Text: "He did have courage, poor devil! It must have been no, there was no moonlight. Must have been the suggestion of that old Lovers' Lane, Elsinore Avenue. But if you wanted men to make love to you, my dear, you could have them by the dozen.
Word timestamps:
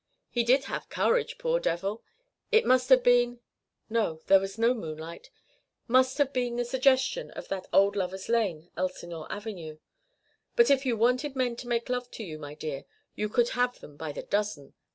"He 0.31 0.43
did 0.43 0.63
have 0.63 0.89
courage, 0.89 1.37
poor 1.37 1.59
devil! 1.59 2.01
It 2.51 2.65
must 2.65 2.89
have 2.89 3.03
been 3.03 3.39
no, 3.87 4.21
there 4.25 4.39
was 4.39 4.57
no 4.57 4.73
moonlight. 4.73 5.29
Must 5.87 6.17
have 6.17 6.33
been 6.33 6.55
the 6.55 6.65
suggestion 6.65 7.29
of 7.29 7.49
that 7.49 7.67
old 7.71 7.95
Lovers' 7.95 8.27
Lane, 8.27 8.71
Elsinore 8.75 9.31
Avenue. 9.31 9.77
But 10.55 10.71
if 10.71 10.87
you 10.87 10.97
wanted 10.97 11.35
men 11.35 11.55
to 11.57 11.67
make 11.67 11.87
love 11.87 12.09
to 12.17 12.23
you, 12.23 12.39
my 12.39 12.55
dear, 12.55 12.85
you 13.15 13.29
could 13.29 13.49
have 13.49 13.79
them 13.79 13.95
by 13.95 14.11
the 14.11 14.23
dozen. 14.23 14.73